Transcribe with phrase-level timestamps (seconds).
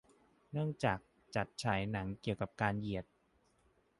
[0.51, 0.99] เนื่องจาก
[1.35, 3.05] จัดฉายหนังเกี่ยวกับการเหยียด